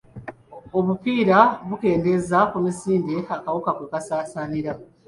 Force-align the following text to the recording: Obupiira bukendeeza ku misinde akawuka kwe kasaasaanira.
Obupiira 0.77 1.39
bukendeeza 1.67 2.39
ku 2.51 2.57
misinde 2.65 3.15
akawuka 3.35 3.71
kwe 3.77 3.85
kasaasaanira. 3.91 4.71